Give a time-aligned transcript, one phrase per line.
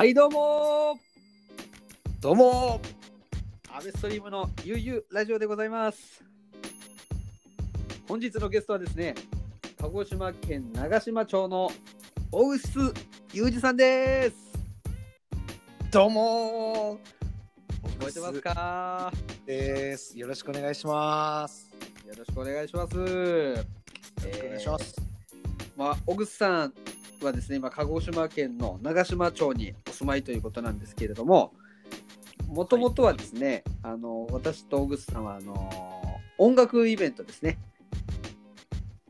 [0.00, 0.98] はいどうも
[2.20, 2.80] どうも
[3.70, 6.24] アベストリームのゆうゆうラジオでございます。
[8.08, 9.14] 本日のゲストはですね
[9.78, 11.70] 鹿児島県長島町の
[12.32, 12.94] 大臼
[13.34, 14.36] 裕二さんです。
[15.92, 16.98] どうも
[17.98, 19.12] 聞こえてますか？
[19.44, 20.18] です。
[20.18, 21.70] よろしくお願いします。
[22.06, 22.96] よろしくお願いします。
[22.96, 23.62] よろし
[24.40, 24.96] くお願いします。
[25.76, 26.74] まあ、小口さん
[27.26, 31.52] はですね、今、鹿児島県の長島町にお住まいということなんですけれども、
[32.48, 35.70] もともとはですね、あの私と小口さんはあの
[36.38, 37.58] 音楽イベントですね、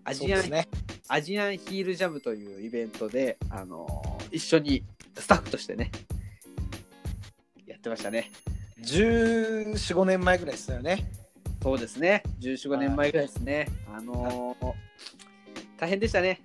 [0.04, 0.68] アジアン、ね。
[1.08, 3.86] アジアンヒールジャムというイベントで、あの
[4.30, 4.84] 一緒に
[5.16, 5.90] スタッフとしてね、
[7.66, 8.30] やってましたね。
[8.82, 11.10] 14、5年前ぐらいですよね。
[11.62, 13.68] そうですね、14、5年前ぐらいですね。
[13.92, 14.56] あの
[15.78, 16.42] 大変でしたね。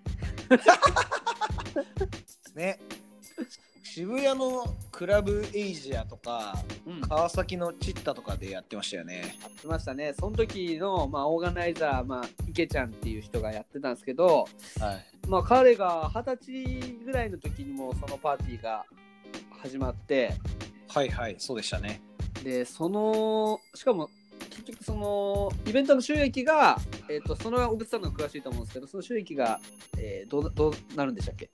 [2.56, 2.80] ね。
[3.84, 9.38] 渋谷のクラブエイジアとか、うん川崎のチッタとかでやってましたよね。
[9.42, 10.14] やってましたね。
[10.20, 14.48] その時の、まあ、オーガナイザー、まあ、池ちゃんっていう人がやってたんですけど、
[14.80, 15.28] はい。
[15.28, 18.86] まあ、彼が二十歳ぐらいの時にもそのパーティーが
[19.62, 20.34] 始まって、
[20.90, 22.02] はいはい、そうでしたね。
[22.44, 24.10] で、その、しかも、
[24.66, 26.78] 結局そのイベントの収益が、
[27.10, 29.60] えっとその小口さんの詳しいと思うんですけどその収益が、
[29.98, 31.50] えーどうどうなるんでしたっけ？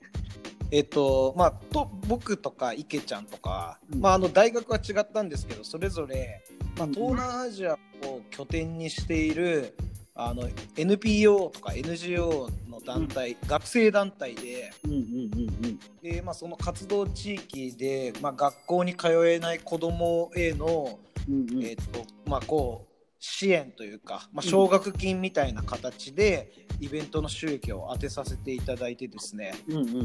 [0.71, 3.99] えっと、まあ、と僕とか池ちゃんとか、うん。
[3.99, 6.41] まあ、あの大学は違ったんですけど、それぞれ、
[6.77, 6.93] まあ、うん。
[6.93, 7.73] 東南アジア
[8.05, 9.75] を拠点にしている、
[10.15, 21.63] あの NPO とか NGO の団体、学生団体でうんうんうんで、まあ、その活動地域で、まあ、学校に通えない子どもへの、うんうん。
[21.65, 22.90] えっとまあ、こう
[23.21, 29.97] 支援というか、まあ、奨学金みたいな形でイベントの収益を当てさせていただいてですね、うんうんうんう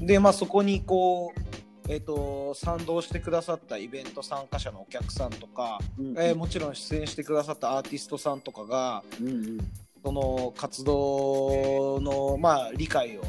[0.00, 0.06] ん。
[0.06, 1.40] で、まあ、そこにこう、
[1.88, 6.14] えー、と賛同してくださったイベント参加者のお客さんとか、うん。
[6.18, 9.58] えーもちろん出演してくださったアーティストさんとかがうんうん。
[10.04, 13.22] その活動の、まあ、理解を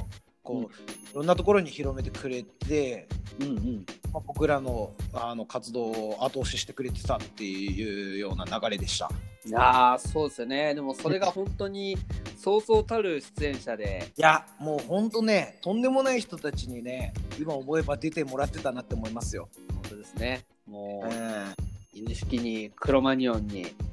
[0.44, 0.64] こう、うん。
[0.64, 0.68] い
[1.14, 3.08] ろんなところに広めてくれて、
[3.40, 9.10] うんうんまあ、僕らのあの活動を後押ししてくれてたっていうような流れでした。
[9.46, 10.76] いやーそうですよね。
[10.76, 11.98] でもそれが本当に
[12.38, 14.12] そうそうたる出演者で。
[14.18, 19.50] いやもうほんとねとんでもない人たちにね今思えば出てもらってたなって思いますよ。
[19.74, 20.46] 本当ですね。
[20.68, 21.54] もううん
[21.94, 23.90] 犬式にクロマニオンに、えー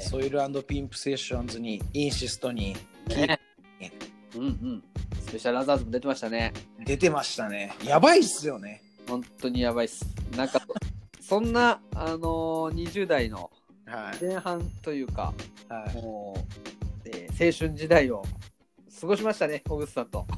[0.00, 2.76] ソイルピンプセッションズにインシストに
[3.08, 3.38] ね。
[4.34, 4.82] うんうん。
[5.20, 6.52] スペシャルアザーズも出てましたね。
[6.84, 7.72] 出てましたね。
[7.84, 8.82] やばいっすよね。
[9.08, 10.04] 本当にやばいっす。
[10.36, 10.60] なんか
[11.20, 13.50] そんなあのー、20代の
[13.86, 14.24] はい。
[14.24, 15.34] 前半というか
[15.68, 16.40] はい、もう、
[17.08, 18.22] えー青春時代を
[19.00, 20.26] 過ごしましたね小口さんと。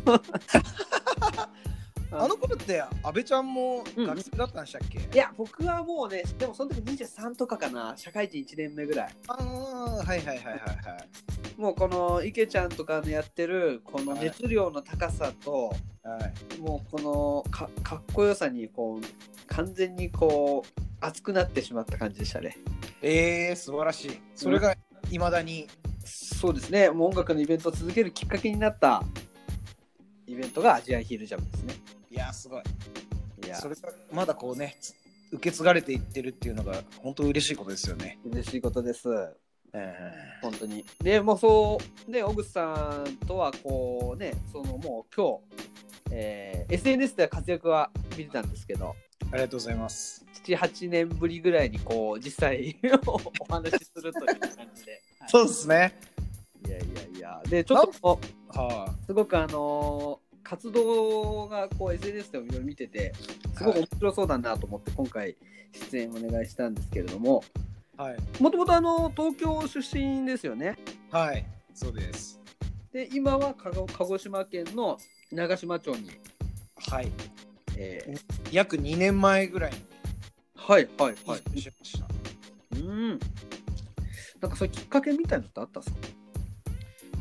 [2.17, 4.07] あの頃って安倍ちゃんもうん。
[4.07, 7.95] 学生だったんでしたっけ、いや僕はもうねでもその時23とかかな。
[7.97, 9.15] 社会人1年目ぐらい。
[9.27, 9.45] ああ
[9.97, 10.55] はいはいはいはいはい。
[11.57, 15.69] もうこの池ちゃんとかのやってるこの熱量の高さと、
[16.03, 16.19] は
[16.57, 22.57] い、もうこのかかっこよさにこう完全にこう熱くなってしまった感じでしたね。
[23.03, 24.21] えー、素晴らしい。
[24.35, 24.75] それが
[25.11, 25.69] いまだに、
[26.05, 26.89] そうですね。
[26.91, 29.03] もう音楽のイベントを続けるきっかけになった
[30.27, 31.75] イベントがアジアンヒールジャムですね。
[32.11, 32.63] いやすごい。
[33.45, 33.57] いや。
[33.57, 34.95] それがまだこうねつ
[35.33, 38.19] 受け継がれていってるっていうのが本当嬉しいことですよね。
[38.25, 39.09] 嬉しいことです
[39.75, 40.85] え本当に。
[41.03, 50.25] でもうそうね小口さんとはこうねそのもう今日、えー SNS では活躍は見てたんですけどー、ありがとうございます。
[50.47, 52.77] 78年ぶりぐらいにこう実際
[53.07, 55.95] お話しするという感じで、は いそうですね。
[56.67, 57.43] いやいやいや。
[57.49, 63.13] でちょっとはすごくあのー活動がこう SNS でもいろいろ見てて
[63.57, 65.37] すごく面白そうだなと思って今回
[65.91, 67.43] 出演お願いしたんですけれども
[68.41, 70.77] もともとあの東京出身ですよね？
[71.11, 72.41] はい、そうです。
[72.93, 74.99] で今は鹿児鹿児島県の
[75.33, 76.11] 長島町に、
[76.91, 77.13] はい、
[77.77, 78.21] えー。
[78.53, 79.79] 約2年前ぐらいに
[80.57, 81.61] はいはいはい。
[81.61, 82.07] しました。
[82.77, 83.19] うん。
[84.41, 86.01] なんかそういうきっかけみたいなのってあったんですか？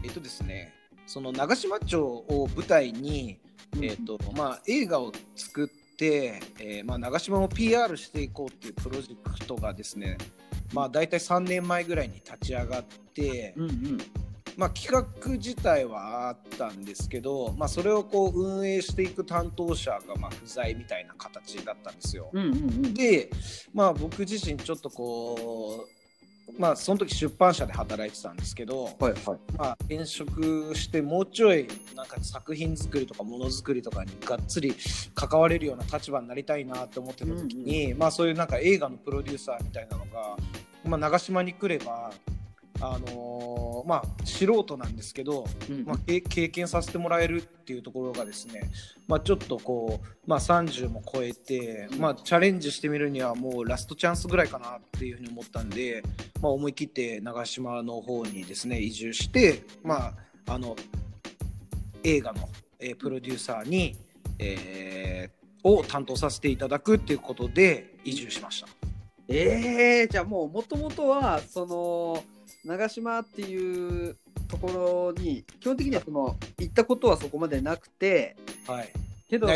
[0.03, 0.73] えっとですね、
[1.07, 3.39] その長島町を舞台に、
[3.81, 10.17] えっとまあ、映画を作って、えーまあ、長島を PR していこうっていうプロジェクトがですね、
[10.73, 13.97] まあ、大体3年前ぐらいに立ち上がって、うんうん
[14.57, 22.29] まあ、企画自体はあったんですけど、まあ、それをこう運営していく担当者がまあ不在みたいな形だったんですよ。
[22.33, 22.53] うんうんう
[22.87, 23.29] んで、
[23.73, 26.02] まあ、僕自身ちょっとこう
[26.57, 29.13] まあその時出版社で働いてたんですけど、はいはい。
[29.57, 34.75] まあ、転職してもうちょいなんか作品作りとかものづくりとかにがっつり
[35.15, 40.37] 関われるような立場になりたいなって思ってた時に、まあ、そういうなんか映画のプロデューサーみたいなのが、
[40.85, 42.11] まあ、長島に来れば、
[42.85, 48.71] あのーまあ、素人なんですけど、うんまあ、経経験させてもらえるっていうところがですね、
[49.07, 56.03] まあ、ちょっとこう、まあ、30も超えて、まあ、チャレンジしてみるにはもうラストチャンスぐらいかなっていうふうに思ったんで、
[56.41, 60.13] まあ、思い切って長島の方にですね移住して、ま
[60.47, 60.75] あ、あの
[62.03, 62.47] 映画の、
[62.79, 63.95] えープロデューサーに、
[64.39, 68.67] えーを担当させていただくっていうことで移住しました。
[69.29, 72.23] ええじゃあもうもともとはその
[72.63, 74.17] 長島っていう
[74.47, 78.89] ところに基本的にはその行ったことはそこまでなくてはい、
[79.29, 79.47] けど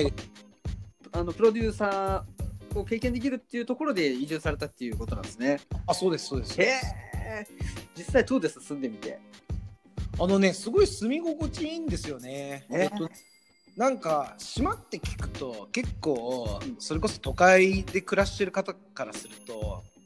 [1.14, 5.60] あのプロデューサーを経験できるっていうところで移住されたっていうことなんですね。
[5.88, 7.48] あそうですそうですへえ
[7.96, 9.20] 実際どうです住んでみて？
[10.20, 12.66] あのねすごい住み心地いいんですよね。
[12.70, 13.10] えっと
[13.78, 19.97] なんか島って聞くと結構うんそれこそ都会で暮らしてる方からすると、うん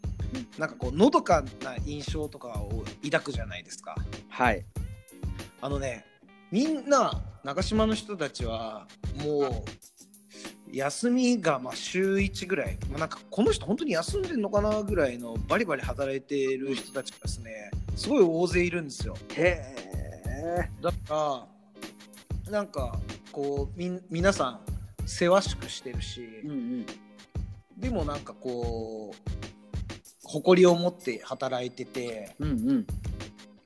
[0.57, 3.95] なんかこうのどかな印象とかを抱くじゃないですか。
[4.29, 4.65] はい。
[5.61, 6.05] あのね
[6.51, 8.87] みんな長島の人たちは
[9.23, 9.63] もう
[10.71, 19.15] 休みがまあ週1ぐらい、まあ、なんかこの人本当に休んでるのかなぐらいのバリバリ働いている人たちがですねすごい大勢いるんですよ。
[19.35, 19.61] へ
[20.25, 20.69] え。
[20.81, 21.47] だか
[22.47, 22.99] らなんか
[23.31, 24.59] こうみん皆さん
[25.05, 26.85] せわしくしてるし、うんうん。
[27.77, 29.31] でもなんかこう
[30.31, 32.87] 誇りを持って働いててうんうん。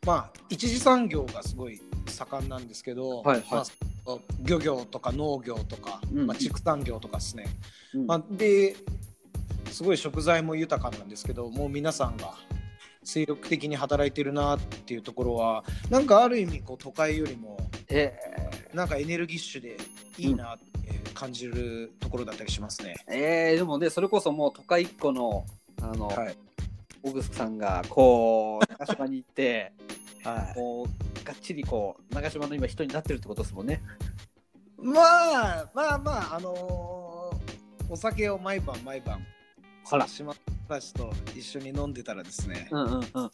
[0.06, 3.66] まあ一次産業がすごい盛んなんですけど、はいはいまあ
[4.42, 7.48] 漁業とか農業とか、うんまあ、畜産業とかですね、
[7.96, 8.76] うんまあ、で
[9.72, 12.36] すごい食材も豊かなんですけどもう皆さんが
[13.04, 17.58] 精力的に働いてるなっていうところはなんかある意味こう都会よりも
[17.90, 18.14] へ
[18.76, 19.78] なんかエネルギッシュで
[20.20, 20.66] いいなって
[21.16, 22.96] 感じるところだったりしますね。
[23.10, 25.46] ええでもねそれこそもう都会一個の
[25.82, 26.38] あの、はい。
[27.06, 29.74] オグスさんがこう長島に行って
[30.24, 33.84] はい、こうがっちりこう長島の今人になってるってことですもんね。
[34.78, 37.16] まあまあまああのー
[37.90, 39.26] お酒を毎晩毎晩
[39.92, 40.34] あら島
[40.68, 43.32] たちと一緒に飲んでたらですね、うんうんうん。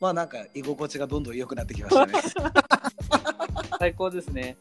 [0.00, 2.14] まあなんか居心地がどんどん良くなってきましたね。
[3.80, 4.56] 最高ですね。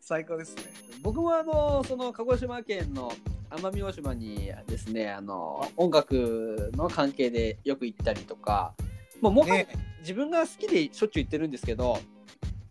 [0.00, 0.62] 最高ですね。
[1.02, 3.12] 僕もあのその鹿児島県の
[3.50, 8.74] 奄美大島にですねあの音楽の関係でよく行ったりとか、
[9.20, 9.68] もうもはやね
[10.00, 11.98] 自分が好きでしょっちゅう行ってるんですけど、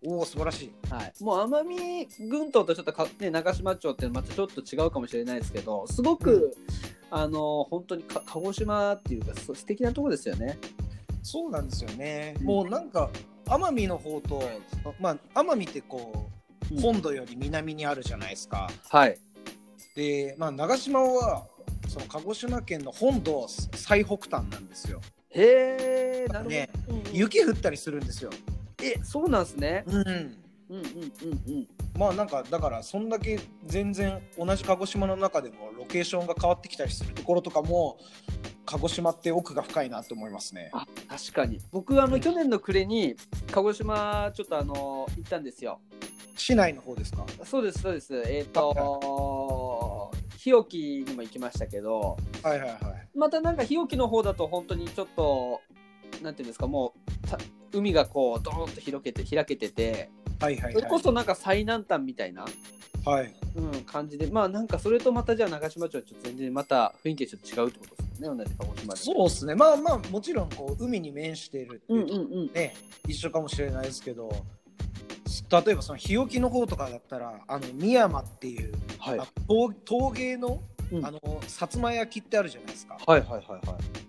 [0.04, 0.72] おお素晴らしい。
[0.90, 6.52] はい、もう奄美群島とちょっとか、ね、長島町ってまたちょっと違うかもしれないですけどすごく、
[7.10, 10.58] あの本当にか鹿児島っていうか素敵なところですよね。
[11.22, 12.34] そうなんですよね。
[12.40, 13.10] うんもうなんか
[13.46, 14.42] 奄美の方と
[15.00, 16.30] まあ奄美ってこ
[16.70, 18.70] ううん本土より南にあるじゃないですか。
[18.88, 19.18] はい、
[19.94, 21.46] でまあ長島は
[21.88, 25.00] その鹿児島県の本土最北端なんですよ。
[25.30, 28.30] へえなるほど、ねうんうん雪降ったりするんですよ。
[28.82, 29.84] えそうなんですね。
[29.86, 29.94] うん。
[29.96, 30.12] うんうん
[30.72, 30.84] うん
[31.48, 31.68] うん。
[31.98, 37.98] まあなんかだからそんだけ全然同じ鹿児島の中でもロケーションが変わってきたりするところとかも
[38.64, 40.70] 鹿児島って奥が深いなと思いますね。
[40.72, 43.16] あ確かに僕あの、うん去年の暮れに
[43.50, 45.80] 鹿児島ちょっとあの行ったんですよ
[46.36, 47.26] 市内の方ですか？
[47.44, 48.72] そうですそうですえっ、と
[50.40, 52.80] 日置にも行きましたけどはいはいはい。
[53.14, 55.60] またなんか日置の方だと本当にちょっと
[56.22, 56.94] なんていうんですかも
[57.24, 57.38] うた
[57.74, 63.08] 海がこうドーンと広けて開けててはいはいそれこはそなんか最南端みたいな、い。
[63.08, 63.34] はい。
[63.56, 69.54] うん、感じでまあなんかそれとまたじゃあ長島町はちょっと全然また雰囲気がちょっと違うってことですよね同じ鹿児島でそうですね。
[69.54, 72.74] まあまあもちろんこう海に面しているってうんいううんとうんね、
[73.06, 74.30] 一緒かもしれないですけど
[75.48, 79.18] 例えばその日置の方とかだったらあの深山っていう、はい。
[79.18, 81.06] あ陶陶芸の,、うん。
[81.06, 82.96] あの薩摩焼きってあるじゃないですか。
[83.06, 83.60] はいはいはいはい。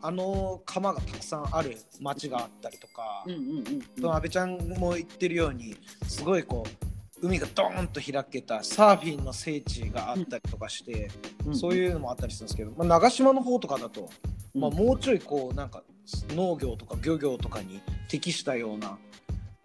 [0.02, 5.76] あの窯がたくさんある町があったりとか、うんうんうんその安倍ちゃんも言ってるように
[6.08, 11.10] すごいこう海がドーンと開けたサーフィンの聖地があったりとかして、
[11.46, 14.10] うんそういうのもあったりするんですけど、まあ、長島の方とかだと、
[14.54, 15.84] まあ、うんもうちょいこうなんか
[16.30, 18.98] 農業とか漁業とかに適したような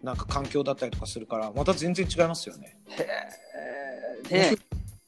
[0.01, 2.77] なんか環境だったりとかするからまた全然違いますよね。
[2.89, 3.07] へ
[4.29, 4.55] え、ね、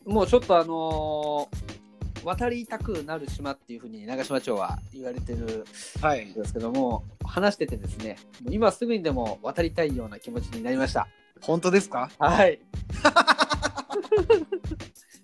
[0.05, 1.79] もうちょっとあのー
[2.25, 5.65] 渡りたくなる島っていうふうに長島町は言われてる
[6.01, 6.25] はい。
[6.25, 8.17] んですけども話しててですね
[8.49, 11.07] 今すぐにでも渡りたいような気持ちになりました。
[11.39, 12.11] 本当ですか？
[12.19, 12.59] はい。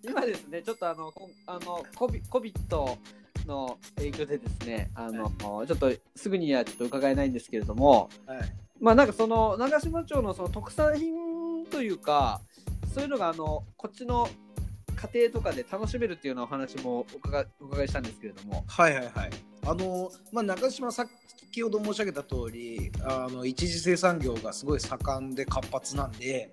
[0.08, 2.98] 今ですねちょっとあのこあのコビコビット
[3.46, 5.30] の影響でですね、あの、
[5.68, 8.42] ちょっとすぐにはちょっと伺えないんですけれども、はい。
[8.80, 12.42] まあなんかその長島町のその特産品というか、
[12.94, 14.28] そういうのがあのこっちの
[15.14, 19.30] 家庭とかで楽しめるっていうようなお話もお伺いお伺いしたんですけれども、はいはいはい。
[19.68, 21.06] あのまあ、中島さ
[21.38, 26.52] 先ほど申し上げた通りあの一次生産業がすごい盛んで活発なんで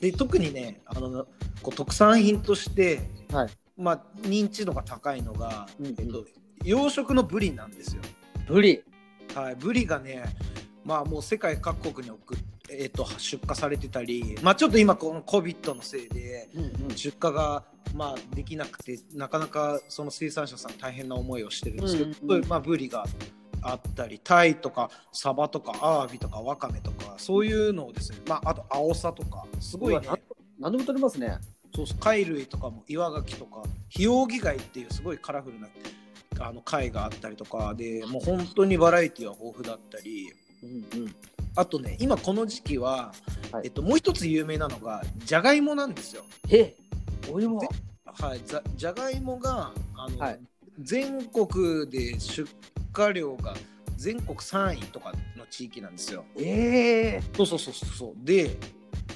[0.00, 1.26] で特にねあの
[1.62, 3.48] こう特産品として、はい。
[3.76, 5.94] まあ、認知度が高いのが、うんうん。
[5.98, 6.24] えっと、
[6.62, 8.02] 養殖のブリなんですよ。
[8.46, 8.84] ブリ、
[9.34, 10.24] はい、ブリがね、
[10.84, 12.38] まあ、もう世界各国に送っ
[12.70, 16.48] えっと、出荷されてたり、まあ、ちょっと今この COVID のせいで
[16.96, 17.64] 出荷が
[17.94, 22.48] まあできなくてなかなかその生産者さん大変な思いをしてるんですけど、うんうん。
[22.48, 23.04] まあ、ブリが
[23.62, 30.08] あったりタイとかサバとかアワビとかワカメとかそういうのをですね、まあ、あとアオサとかすごいね。
[30.58, 31.38] 何でも取れますね。
[31.74, 35.68] そうそう貝類とかも岩ガキとかヒオウギ貝っていうすごいカラフルな
[36.40, 40.32] あの貝があったりとかでもう本当にバラエティは豊富だったり
[40.64, 41.14] うんうん。
[41.56, 43.12] あとね今この時期は、
[43.52, 46.24] はいえっと、もう一つ有名なのがじゃがいもなんですよ。
[46.48, 46.74] え、
[47.30, 47.58] お芋。
[48.06, 48.34] は？
[48.36, 50.40] い、ざじゃがいもがあの、はい
[50.80, 52.48] 全国で出
[52.98, 53.54] 荷量が
[53.96, 56.24] 全国3位とかの地域なんですよ。
[56.36, 58.56] ええそうそうそうそうで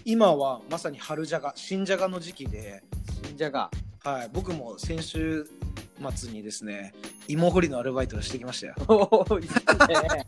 [0.04, 2.84] 今はまさに春じゃが新じゃがの時期で、
[3.24, 3.70] 新じゃが。
[4.04, 5.44] はい、僕も先週
[6.00, 6.92] 末にですね
[7.26, 8.74] 芋掘りのアルバイトをしてきましたよ。
[9.40, 10.26] いいね。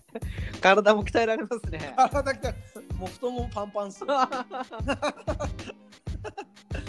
[0.61, 1.95] 体も鍛えられますね。
[2.11, 2.53] 体きた
[2.97, 4.07] もう太ももパンパンっすよ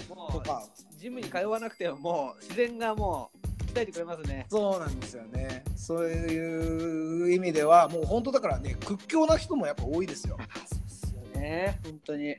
[0.09, 4.45] もうジムに通わなくてももう自然がもう鍛えてくれますね。
[4.50, 10.38] そうなんですよねそういう意味ではもう本当だからね屈強な人もやっぱ多いですよ。
[10.65, 11.79] そうですよね。
[11.83, 12.35] 本当に。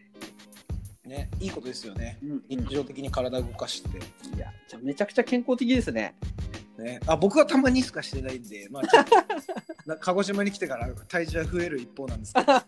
[1.05, 2.19] ね、いいことですよね。
[2.23, 3.89] うん日常的に体動かして。
[4.37, 6.15] いや、じゃあめちゃくちゃ健康的ですね。
[6.79, 9.17] ね、あ僕はたまにしかしてないんで、まあ、ちょっと
[9.87, 12.65] な鹿児島に来てから体重は増える一方なんですけど、は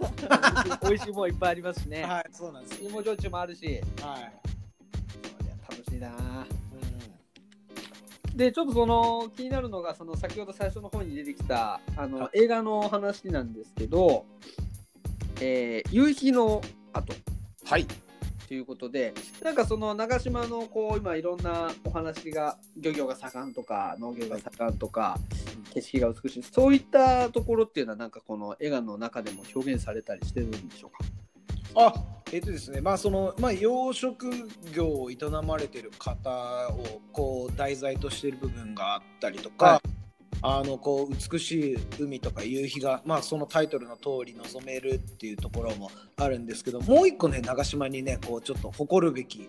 [0.85, 2.03] 美味しいもんいっぱいありますしね。
[2.21, 2.91] い、そうなんですよ。
[2.91, 3.67] 芋焼酎もあるし。
[3.67, 4.33] はい。
[5.39, 6.47] そりゃ楽しいな。
[8.33, 14.27] うで、ちょっとその気になるのが、その先ほど最初の方に出てきたあの、は映画の話なんですけど、
[15.41, 16.61] えー夕日の
[16.93, 17.17] 後ん、
[17.65, 17.87] はい。
[18.47, 25.19] ということで、なんかその長島のこう今いろんなお話が漁業が盛んとか農業が盛んとか
[25.73, 30.91] 景色が美しいそういったところっていうのはなんかこの映画の中でも表現されたりしてるんでしょう
[31.75, 31.87] か？
[31.87, 31.95] あ
[32.33, 39.94] えっ、とですね、まあそのまあ、養殖業を営まれてる方をこう題材としている部分があったりとか、はい
[40.47, 49.49] あのこう美しい海とか夕日が、まあ、そのタイトルの通り望めるっていうところもあるんですけどもう一個ね長島にねこうちょっと誇るべき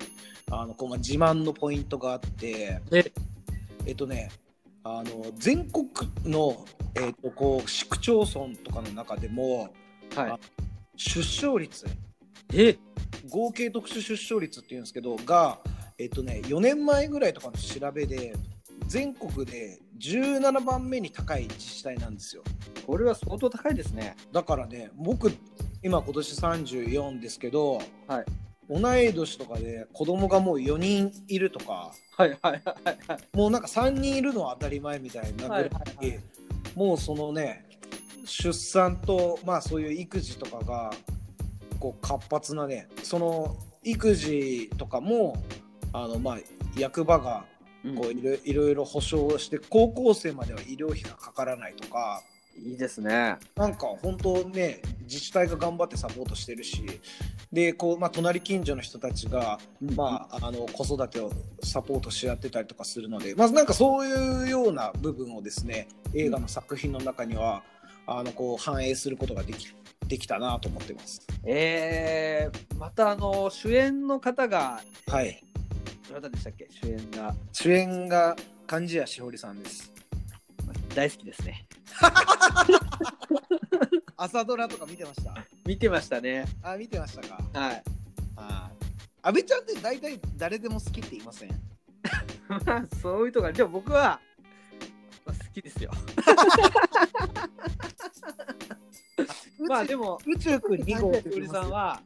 [0.49, 3.11] あのこう、まあ、自慢のポイントがあってえ。
[3.85, 4.31] えっとね
[4.85, 5.85] あの全国
[6.23, 9.73] の、えっと、こう市区町村とかの中でも
[10.15, 10.39] は
[10.95, 11.85] 出生率
[12.53, 12.77] い、え。
[13.29, 15.59] 合計特殊出生率っていうんですけどが、
[15.97, 18.33] えっとね、4年前ぐらいとかの調べで
[18.87, 22.43] 全国で17番目に高い自治体なんですよ
[22.85, 24.15] これは相当高いですね。
[24.31, 25.31] だからね僕
[25.81, 28.25] 今今年34ですけど、はい
[28.67, 32.61] 同い年とかで子供がもう4人いるとかはいはいはい
[33.07, 33.37] はい。
[33.37, 36.19] もうなんか3人いるのは当たり前みたいなぐらい、はいはいはい
[36.75, 37.65] もうそのね
[38.25, 40.91] 出産とまあそういう育児とかが
[41.79, 45.41] こう活発なねその育児とかも
[45.93, 46.37] あのまあ
[46.77, 47.45] 役場が
[47.93, 52.23] こういろいろ保証して高校生までは医療費がかからないとか。
[52.57, 53.35] いいですね。
[53.55, 56.85] なんか本当ね自治体が頑張ってサポートしてるし。
[57.51, 59.59] でこう、まあ、隣近所の人たちが、
[59.95, 61.31] まあ、あの子育てを
[61.63, 63.35] サポートし合ってたりとかするので。
[63.35, 67.63] まずなんかそういうような部分をですね映画の作品の中には
[68.07, 69.67] あのこう反映することができ
[70.07, 71.25] できたなと思ってます。
[71.45, 75.43] えー、またあの主演の方がはい、
[76.09, 76.67] どなたでしたっけ？
[76.69, 78.35] 主演が主演が
[78.67, 79.91] 貫地谷しほりさんです。
[80.95, 81.67] 大好きですね。
[84.17, 85.35] 朝ドラとか見てました？
[85.65, 86.45] 見てましたね。
[86.63, 87.83] あ見てましたかはい。
[88.37, 88.71] あ
[89.23, 91.49] 阿部ちゃんって大体誰でも好きって言いません？
[92.47, 94.19] ま あそういうとこでも僕は、
[95.25, 95.91] まあ、好きですよ。
[99.67, 101.13] まあでも宇宙くん2号
[101.51, 101.99] さんは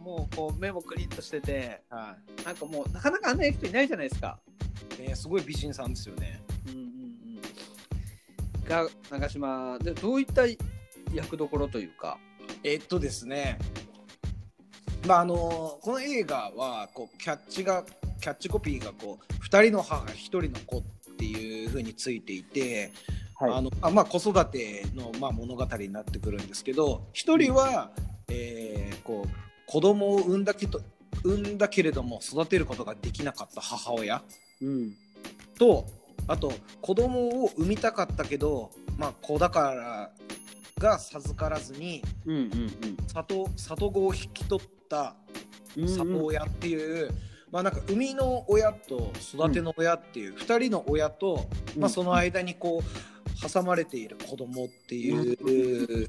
[0.00, 4.38] もうこう目もクリッとしててはなんかもうなかなかあんな人いないじゃないですか。
[4.98, 6.40] い、ね、すごい美人さんですよね。
[6.68, 8.64] うんうんうん。
[8.64, 10.42] が長島でどういった
[11.12, 12.18] 役どころというか？
[12.64, 13.58] えっとですね、
[15.06, 17.84] まああのこの映画はこうキャッチが
[18.20, 22.92] キャッチコピーがこう2人の母1人の子っっていうふうについていて、
[23.34, 27.90] はいあのあまあ、子育ての、まあ、物語になってくるんですけど一人は、
[28.28, 30.80] えーこう子供を産んだけと
[31.22, 34.20] 産んだけれども育てることができなかった母親。
[34.60, 34.96] うん。
[35.56, 35.86] と
[36.26, 40.10] あと子供を産みたかったけど、まあ、子宝
[40.76, 42.50] が授からずにうんうん
[43.06, 45.14] 里里子を引き取った
[45.76, 45.88] うん。
[45.88, 47.12] 里親っていう、
[47.52, 51.46] まあなんか生みの親と育ての親っていう2人の親と、
[51.78, 56.08] まあ、その間にこう挟まれている子供っていう、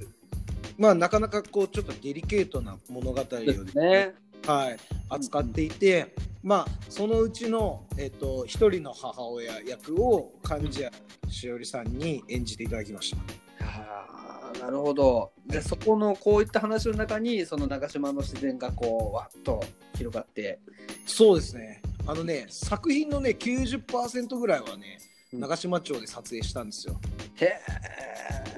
[0.78, 4.14] まあなかなかこうちょっとデリケートな物語をですね。
[4.46, 4.78] はい、
[5.10, 10.92] 扱っていて、まあそのうちの、えっと一人の母親役を貫地谷
[11.32, 13.18] しおりさんに演じていただきました。
[13.64, 15.32] あーなるほど。
[15.48, 19.64] じゃあそこのこういった話の中にその長島の自然がこうわっと
[19.96, 20.60] 広がって。
[21.06, 21.82] そうですね。
[22.08, 27.00] あのね作品のね90%ぐらいはねうん長島町で撮影したんですよ。
[27.36, 27.60] へえ。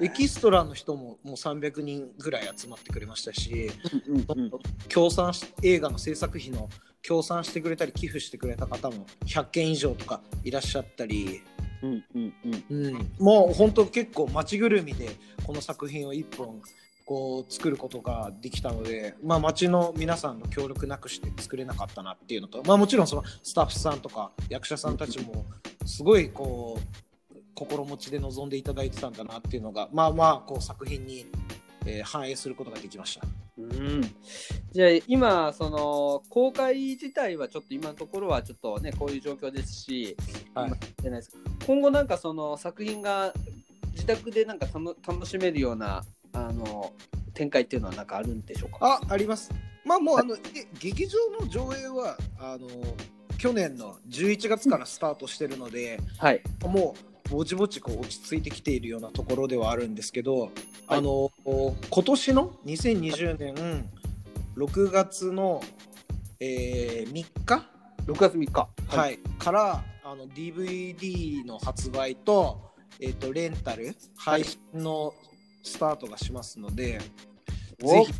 [0.00, 3.70] エキストラの人ももう300人ぐらい集まってくれましたし、
[4.88, 6.68] 協賛し映画の制作費の
[7.02, 11.42] 協賛してくれたり寄付してくれた方も100件以上とかいらっしゃったり、
[11.82, 12.34] うんうん
[12.70, 12.86] うん。
[12.86, 15.10] うん、もう本当結構街ぐるみで
[15.46, 16.60] この作品を一本
[17.04, 25.44] こう作ることができたので、まあ、街の皆さんの協力なくして作れなかったなっていうのと、まあ、もちろんそのスタッフさんとか役者さんたちも
[25.84, 27.04] すごいこう
[27.54, 31.26] 心持ちで臨んでいただいてたんだなっていうのがまあまあこう作品に、
[31.86, 33.26] えー反映することができました。
[33.58, 34.00] うん、
[34.72, 40.16] じゃあ今その公開自体はちょっと今のところはちょっとねこういう状況ですし、
[40.54, 43.34] はい今じゃないですか今後なんかその作品が
[43.92, 44.66] 自宅でなんか
[45.06, 46.02] 楽しめるような
[46.34, 46.92] あの
[47.32, 48.78] 展開っていうのはなんかあるんでしょうか？
[48.80, 49.50] ああります。
[49.84, 50.38] まあもうあの、え
[50.78, 52.68] 劇場の上映はあの
[53.38, 56.42] 去年の11月からスタートしてるので、はい。
[56.62, 56.94] も
[57.28, 60.50] うぼちぼちこう落ち着いてきているようなところではあるんですけど、
[60.86, 63.90] あの今年の2020年
[64.56, 65.62] 6月の、
[66.40, 67.66] えー3日、
[68.06, 68.68] 6月3日。
[68.88, 69.18] はい。
[69.38, 75.14] からあの DVD の発売と,、えー、とレンタル配信の
[75.64, 77.00] スタートがしますので、
[77.82, 77.88] お。
[77.88, 78.12] ぜひ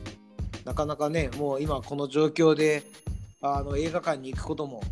[0.64, 2.82] なかなかねもう今この状況で
[3.40, 4.82] あの映画館に行くことも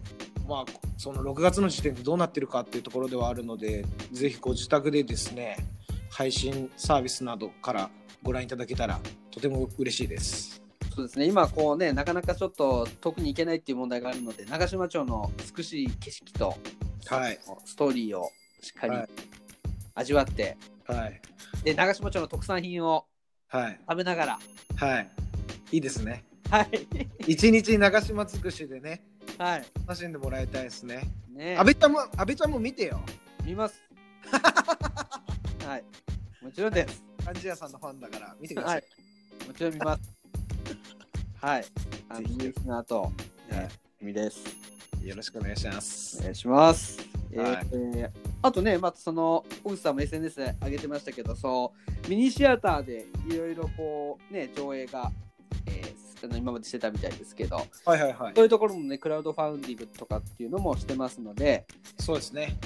[0.46, 0.64] まあ
[0.98, 5.56] その6月の時点でどうなってるかっていうところではあるのでぜひご自宅でですね
[6.10, 7.90] 配信サービスなどから
[8.22, 10.62] ご覧いただけたらとても嬉しいです。
[10.94, 11.24] そうですね。
[11.24, 16.54] 今こうねなかなかちょっと遠くに行けないっていう問題があるので長島町の美しい景色と、
[17.06, 17.38] はい。
[17.64, 19.08] ストーリーをしっかりはい。
[19.94, 20.56] 味わって、
[20.92, 21.20] はい。
[21.64, 23.06] で長島町の特産品を
[23.48, 23.80] はい。
[23.88, 24.38] 食べながら。
[24.76, 25.10] はい。
[25.72, 26.24] いいですね。
[26.50, 26.86] はい。
[27.26, 29.02] 一日長島尽くしでね
[29.38, 29.64] はい。
[29.86, 31.02] 楽しんでもらいたいですね。
[31.30, 31.56] ね。
[31.58, 33.00] 阿部ちゃんも阿部ちゃんも見てよ。
[33.44, 33.80] 見ます。
[35.66, 35.84] はい。
[36.42, 37.02] もちろんです。
[37.24, 38.72] 貫地谷さんのファンだから見てくださ。
[38.74, 38.84] はい。
[39.44, 40.02] いもちろん見ます。
[41.40, 41.64] はい。
[42.08, 43.02] あのニュースの後。
[43.02, 43.10] は
[43.50, 43.52] い。
[43.52, 43.68] ね。
[44.00, 44.44] 見です。
[45.02, 46.18] よろしくお願いします。
[46.18, 46.22] お。
[46.22, 47.11] 願いします。
[47.38, 47.66] はい。
[47.72, 51.72] えーあとね、またその、小口さんも SNS で上げてましたけど、そ
[52.04, 55.12] う、ミニシアターでいろいろこう、ね、上映が、
[55.66, 58.32] えーあの今までしてたみたいですけど、はいはいはい。
[58.34, 61.66] そういうところもね、クラウドファウンディングとかっていうのもしてますので、
[61.98, 62.56] そうですね。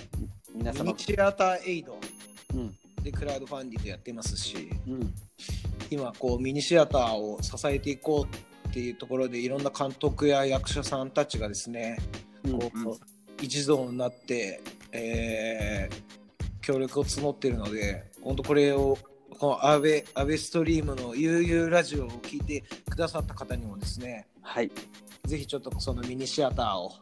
[0.54, 0.84] 皆様。
[0.84, 1.98] ミニ、シアターエイド
[2.54, 5.14] うん、でクラウドファンディングやってますし、うん、
[5.90, 11.98] 今こうミニシアターを支えていこうっていうところでいろんな監督や役者さんたちがですね、
[12.44, 12.58] うん。
[12.58, 14.60] こう一堂になって、
[14.92, 16.06] えー
[16.62, 18.98] 協力を募っているので、本当これを
[19.38, 24.72] このアベアベストリームの悠々ラジオを聞いてくださった方にもですね、はい、
[25.26, 26.92] ぜひちょっとそのミニシアターを、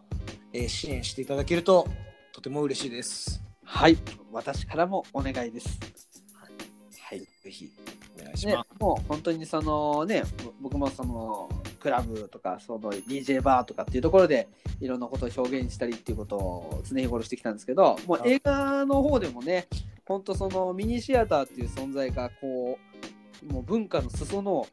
[0.52, 1.88] えー支援していただけると
[2.32, 3.42] とても嬉しいです。
[3.64, 3.96] はい、
[4.32, 5.80] 私からもお願いです。
[6.34, 7.20] はい。
[7.20, 7.72] ぜひ
[8.20, 11.48] お願いしねます。、もう本当にそのねぼ僕もその
[11.84, 14.48] クラブとかその DJ バーとかっていうところで
[14.80, 19.68] いろんなことを表現したりっていうことを常日頃してきたんですけどもうはい映画の方でもね
[20.06, 22.78] 本当そのミニシアターっていう存在がこ
[23.42, 24.66] うもう文化の裾野を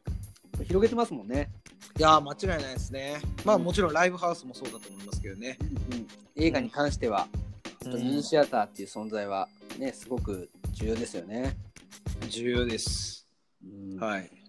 [0.64, 1.50] 広げてますもんね、
[1.98, 3.20] いやー間違いないですね。
[3.44, 5.58] まあうんもちろんライブハウスもそうだと思いますけどね。
[5.90, 7.26] うん、映画に関しては、
[7.84, 9.48] ミニうんシアターっていう存在は
[9.78, 11.56] ねすごく重要ですよね、
[12.28, 13.26] 重要です。
[13.64, 14.41] うんはい。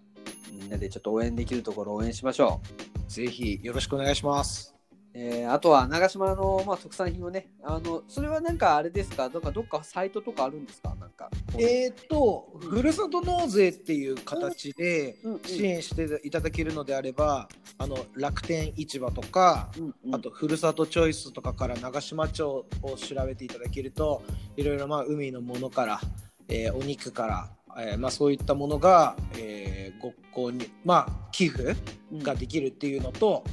[0.52, 2.62] みんなでちょっと応援できるところを応援しましょ
[3.08, 3.12] う。
[3.12, 4.74] ぜひよろしくお願いします。
[5.16, 9.30] えーあとは長島の、まあ、特産品をねあのそれはなんかあれですか？
[9.30, 10.96] どっかどっかサイトとかあるんですか？
[11.00, 11.30] なんか。
[11.56, 20.16] えっ、と、ふるさと納税っていう形で支援していただけるのであれば、あの楽天市場とか、うんうん。
[20.16, 24.24] あとふるさとチョイスとかから長島町を調べていただけると
[24.58, 26.02] いろいろまあ海のものから、
[26.48, 30.14] えーお肉から、えーまあ、そういったものが、えーご
[30.50, 31.76] 購入まあ寄付
[32.18, 33.44] ができるっていうのと、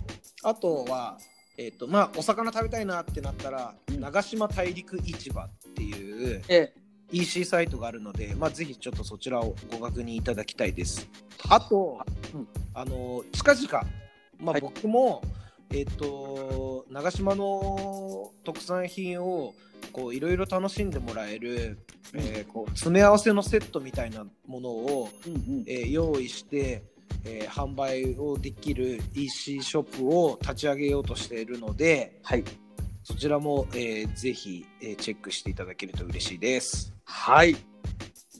[0.43, 1.19] あとは、
[1.57, 4.01] えーとまあ、お魚食べたいなってなったら、うん。
[4.01, 6.73] 長島大陸市場っていうえ
[7.13, 11.09] EC サイトがあるので、まあ、ぜひちょっとそちらをご確認いただきたいです。
[11.49, 12.01] あと、
[12.35, 12.49] うん。
[12.75, 13.87] あの近々、
[14.39, 14.61] まあはい。
[14.61, 15.23] 僕も、
[15.73, 19.55] えっ、と長島の特産品を
[19.91, 21.79] こういろいろ楽しんでもらえる、
[22.15, 26.83] えーこう詰め合わせのセットみたいなものを、うんうんえー用意して、
[27.25, 32.45] えー販売をできる EC ショップを立ち上げようとしているのではい
[33.03, 36.93] そちらも、えーぜひ、えーチェックしていただけると嬉しいです。
[37.05, 37.51] はい。
[37.51, 37.57] いい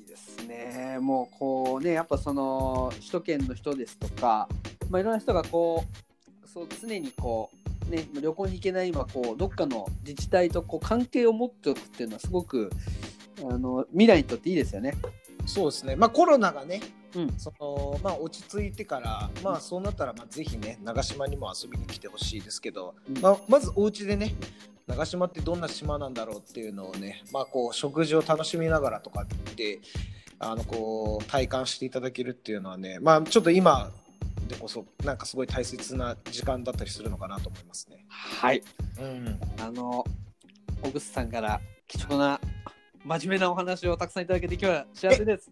[0.07, 0.99] ですね。
[1.01, 4.49] もうこうね、やっぱその首都圏の人ですとか、
[4.89, 5.85] まあいろんな人がこ
[6.45, 7.60] う、そう常にこう、
[7.91, 12.71] ね、旅行に行けない今こうどっかの自治体とこう関係を持っておくっていうのはすごく
[13.41, 14.95] あの未来にとっていいですよね。
[15.47, 16.81] そうですね、まあ、コロナがね、
[17.17, 17.33] うん。
[17.39, 23.21] そのまあ、落ち着いてから、まあ、そうなったら、まあ、ぜひね、長島にも遊びに来てほしいですけど、うん。
[23.21, 24.35] まあ、まずお家でね、
[24.87, 29.81] 長島ってどんな島なんだろうっていうのをね、まあ、こう食事を楽しみながらとかって
[30.39, 33.93] あのこう体感していただけるっていうのはね、まあ、ちょっと今
[34.51, 38.05] でこそなんかすごい大切な時間だったりするのかなと思いますね。
[38.09, 38.63] はい。
[38.99, 40.05] うん、あの
[40.83, 42.41] 小楠さんから貴重な
[43.05, 45.51] 真面目なお話をたくさんいただけて今日は幸せです。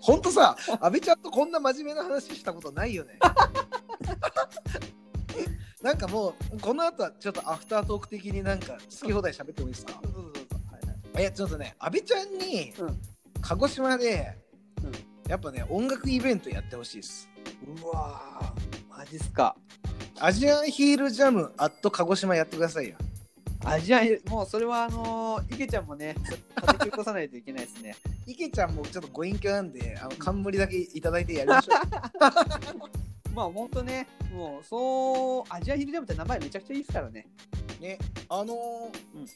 [0.00, 3.18] ほんとさ、阿部ちゃんとこんな真面目な話したことないよね。
[5.82, 10.00] なんかもう、この後はちょっとアフタートーク的になんか好き放題喋ってもいいですか？
[10.02, 10.32] そうそうそう
[10.72, 13.00] はいはいいや、ちょっとね、阿部ちゃんにうん
[13.40, 14.38] 鹿児島で、
[14.82, 14.92] うん
[15.30, 17.28] やっぱね、音楽イベントやってほしいです。
[17.64, 19.56] うわーマジっすか。
[20.18, 22.96] アジアンヒールジャムアット鹿児島やってくださいよ。
[23.64, 26.14] あじゃあもうそれはあのー、池ちゃんもね
[26.54, 27.96] 叩き起こさないといけないですね。
[28.26, 33.30] 池ちゃんもちょっとご隠居なんで、あの冠だけいただいてやりましょう。
[33.34, 37.26] まあ本当ねもうそうアジアヒルジャムって名前めちゃくちゃいいですからね。
[37.80, 39.26] ね、あのーうん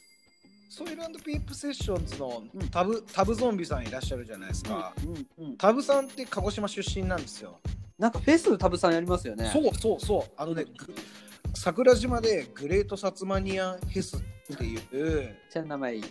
[0.69, 4.93] ソイルピンプセッションズのうんタブ,、タブゾンビさんいらっしゃるじゃないですか。
[5.03, 7.59] うんうん、タブさんって鹿児島出身なんですよ。
[8.01, 9.47] なんかフェスタブさんやりますよね。
[9.53, 10.31] そうそうそう。
[10.35, 10.91] あのね、ぐ
[11.53, 16.03] 桜島でグレートサツマニアンフェスっていう、めっちゃ名前いい。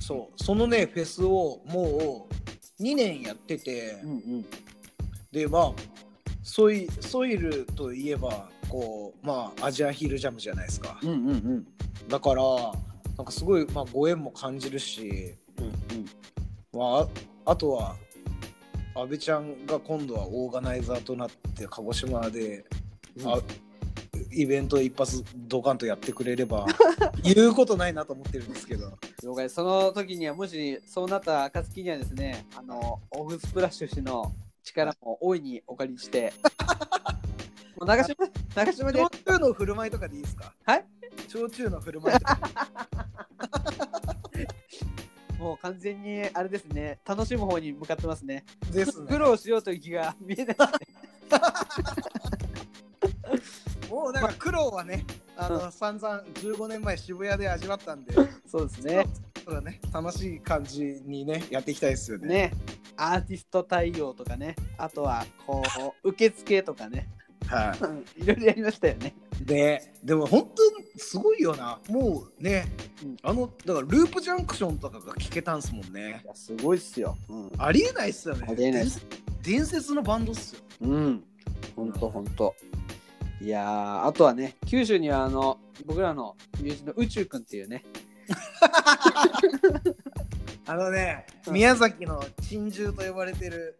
[0.00, 2.28] そう、そのね、フェスをも
[2.80, 4.46] う2年やってて、うんうん。
[5.32, 5.72] で、まあ、
[6.42, 10.98] ソイソイルといえば、こう、まあ、アジアンヒールジャムじゃないですか。
[11.02, 11.66] うんうんうん。
[12.08, 12.42] だから、
[13.18, 15.74] なんかすごい、まあ、ご縁も感じるし、うんうん。
[16.72, 17.08] まあ、あ
[17.50, 17.96] あとは、
[18.94, 22.64] 阿部ちゃんが今度はオーガナイザーとなって鹿児島で、
[23.24, 23.40] あ
[24.32, 26.66] イベント一発ドカンとやってくれれば
[27.22, 28.92] 言うことないなと思ってるんですけど。
[29.22, 29.50] 了解。
[29.50, 36.32] その時にはもしそうなった暁にはですねあのオフスプラッシュ氏の力も大いにお借りして。
[37.76, 38.14] もう長島
[38.54, 39.00] 長島で。
[39.00, 40.54] 焼酎の振る舞いとかでいいですか？
[40.64, 40.84] はい。
[41.28, 42.38] 焼酎の振る舞いとか
[45.38, 46.98] もう完全にあれですね。
[47.04, 48.44] 楽しむ方に向かってますね。
[48.70, 49.08] ですね。
[49.08, 50.54] 苦労しようという気が見えない
[53.90, 55.04] もうなんか苦労はね
[55.36, 58.14] あの、散々15年前渋谷で味わったんで
[58.46, 59.06] そうですね。
[59.44, 59.80] そうだね。
[59.92, 62.28] 楽しい感じにねやっていきたいですよね。
[62.28, 62.52] ね。
[62.96, 64.54] アーティスト対応とかね。
[64.78, 65.62] あとはこ
[66.02, 67.08] う受付とかね。
[67.46, 67.74] は
[68.16, 71.78] いろいろやりましたよねででも本当すごいよな。
[71.88, 72.66] もうね、
[73.02, 73.16] うん。
[73.22, 76.24] あのだからループジャンクションとかが聞けたんすもんね。
[76.34, 78.46] すごいっすよ、うん、ありえないっすよね。
[78.48, 78.92] ありえない伝
[79.42, 80.60] 伝説のバンドっすよ。
[80.82, 81.24] うん、
[81.74, 82.54] ほんとほんと。
[83.40, 87.84] いやーあとはね、九州にはあの僕らの友人の宇宙くんっていうね、
[90.66, 91.54] あのね、うん。
[91.54, 93.76] 宮崎の珍獣と呼ばれてる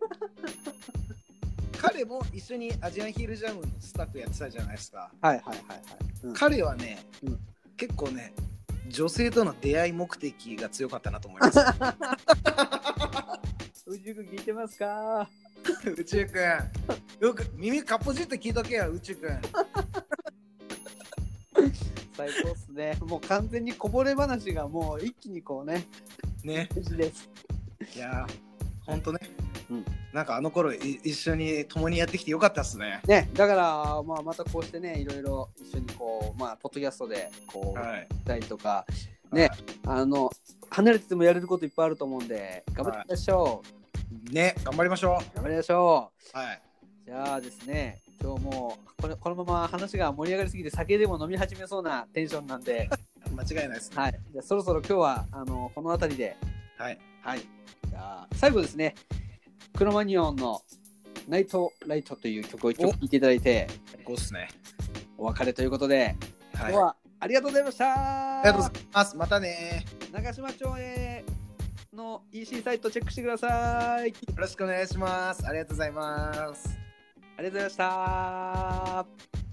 [1.87, 5.11] 彼も一緒にアジアンヒールジャムのスタッフやってたじゃないですか。
[5.21, 5.81] はいはいはいはい。
[6.25, 6.35] うん。
[6.35, 7.39] 彼はね、うん。
[7.77, 8.33] 結構ね
[8.89, 11.59] 女性との出会い目的が強かったなと思います。
[13.87, 15.29] 宇宙くん聞いてますか？
[15.97, 16.71] 宇宙くん。
[17.21, 19.41] よく耳かっぽじって聞いとけよ宇宙くん。
[22.17, 22.97] 最高っすね。
[23.01, 25.87] もう完全にこぼれ話がもう一気にこうね、
[26.43, 26.69] ね。
[26.75, 27.29] 無事です。
[27.95, 28.35] いやー
[28.87, 29.19] ほんとね
[29.71, 33.01] うんなんかあの頃い一緒に共にやってきてよかったっすね。
[33.07, 38.09] ね、だから、まあ、またこうしてね、いろいろ一緒にこう、まあ、ポッドキャストで、こう、はい。
[38.25, 38.87] たりとか、
[39.33, 39.51] ね
[39.87, 40.31] あの、
[40.71, 43.63] 離れててもやれることいっぱいあると思うんで、頑張っていきましょ
[44.31, 44.33] う。
[44.33, 46.39] ね、頑張りましょ頑張りましょう。
[46.39, 46.63] はい。
[47.03, 47.07] う。
[47.07, 52.89] じゃあですね、今日もうこれこのまま話が盛り上がりすぎて酒でも飲み始めそうなテンションなんで、
[53.35, 53.97] 間違いないですね。
[53.99, 56.37] はい、じゃあそろそろ今日はあのこの辺りで、
[56.79, 56.99] はい。
[57.23, 58.95] はい、じゃあ最後ですね、
[59.77, 60.63] クロマニオンの
[61.29, 63.67] ナイトライトという曲を一曲聴いていただいて、
[64.05, 64.49] こうっすね。
[65.19, 66.17] お別れということで、
[66.55, 66.73] はい。
[66.73, 68.41] 今日はありがとうございました。
[68.41, 69.17] ありがとうございます。
[69.17, 69.85] またね。
[70.13, 71.25] 長島町へ
[71.93, 74.11] の EC サイトチェックしてください。
[74.11, 75.45] よろしくお願いします。
[75.45, 76.79] ありがとうございます。
[77.37, 79.44] ありがとうございました。